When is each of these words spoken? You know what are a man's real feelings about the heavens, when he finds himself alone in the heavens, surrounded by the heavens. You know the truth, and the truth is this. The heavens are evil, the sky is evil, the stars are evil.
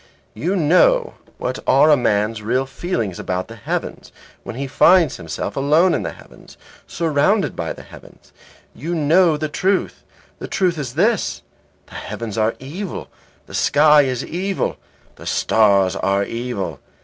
You 0.33 0.55
know 0.55 1.13
what 1.37 1.59
are 1.67 1.91
a 1.91 1.95
man's 1.95 2.41
real 2.41 2.65
feelings 2.65 3.19
about 3.19 3.47
the 3.47 3.55
heavens, 3.55 4.11
when 4.41 4.55
he 4.55 4.65
finds 4.65 5.17
himself 5.17 5.55
alone 5.55 5.93
in 5.93 6.01
the 6.01 6.13
heavens, 6.13 6.57
surrounded 6.87 7.55
by 7.55 7.71
the 7.73 7.83
heavens. 7.83 8.33
You 8.73 8.95
know 8.95 9.37
the 9.37 9.47
truth, 9.47 10.03
and 10.03 10.39
the 10.39 10.47
truth 10.47 10.79
is 10.79 10.95
this. 10.95 11.43
The 11.85 11.93
heavens 12.01 12.35
are 12.35 12.55
evil, 12.57 13.09
the 13.45 13.53
sky 13.53 14.01
is 14.01 14.25
evil, 14.25 14.77
the 15.17 15.27
stars 15.27 15.95
are 15.95 16.23
evil. 16.23 16.79